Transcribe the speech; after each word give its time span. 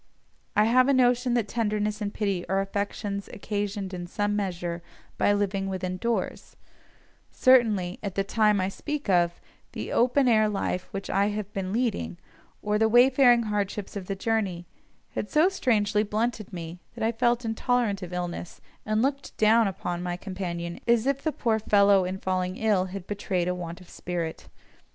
I 0.55 0.63
have 0.65 0.87
a 0.87 0.95
notion 0.95 1.35
that 1.35 1.47
tenderness 1.47 2.01
and 2.01 2.11
pity 2.11 2.43
are 2.49 2.59
affections 2.59 3.29
occasioned 3.31 3.93
in 3.93 4.07
some 4.07 4.35
measure 4.35 4.81
by 5.19 5.31
living 5.31 5.69
within 5.69 5.97
doors; 5.97 6.55
certainly, 7.29 7.99
at 8.01 8.15
the 8.15 8.23
time 8.23 8.59
I 8.59 8.67
speak 8.67 9.09
of, 9.11 9.39
the 9.73 9.91
open 9.91 10.27
air 10.27 10.49
life 10.49 10.87
which 10.91 11.07
I 11.11 11.27
have 11.27 11.53
been 11.53 11.71
leading, 11.71 12.17
or 12.63 12.79
the 12.79 12.89
wayfaring 12.89 13.43
hardships 13.43 13.95
of 13.95 14.07
the 14.07 14.15
journey, 14.15 14.65
had 15.11 15.29
so 15.29 15.49
strangely 15.49 16.01
blunted 16.01 16.51
me, 16.51 16.79
that 16.95 17.03
I 17.03 17.11
felt 17.11 17.45
intolerant 17.45 18.01
of 18.01 18.11
illness, 18.11 18.59
and 18.87 19.03
looked 19.03 19.37
down 19.37 19.67
upon 19.67 20.01
my 20.01 20.17
companion 20.17 20.79
as 20.87 21.05
if 21.05 21.21
the 21.21 21.31
poor 21.31 21.59
fellow 21.59 22.05
in 22.05 22.17
falling 22.17 22.57
ill 22.57 22.85
had 22.85 23.05
betrayed 23.05 23.47
a 23.47 23.53
want 23.53 23.79
of 23.79 23.87
spirit. 23.87 24.47